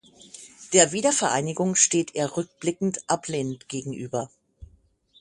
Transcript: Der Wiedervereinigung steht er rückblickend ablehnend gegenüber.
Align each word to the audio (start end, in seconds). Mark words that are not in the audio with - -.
Der 0.73 0.93
Wiedervereinigung 0.93 1.75
steht 1.75 2.15
er 2.15 2.35
rückblickend 2.35 3.01
ablehnend 3.07 3.69
gegenüber. 3.69 4.31